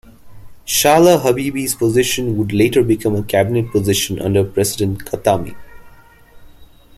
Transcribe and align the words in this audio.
Shahla 0.65 1.21
Habibi's 1.23 1.75
position 1.75 2.35
would 2.35 2.53
later 2.53 2.81
become 2.81 3.15
a 3.15 3.21
cabinet 3.21 3.69
position 3.71 4.19
under 4.19 4.43
President 4.43 5.05
Khatami. 5.05 5.55